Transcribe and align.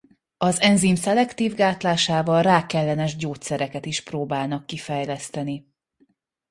Az 0.37 0.61
enzim 0.61 0.95
szelektív 0.95 1.53
gátlásával 1.53 2.41
rákellenes 2.41 3.15
gyógyszereket 3.15 3.85
is 3.85 4.01
próbálnak 4.03 4.65
kifejleszteni. 4.65 5.67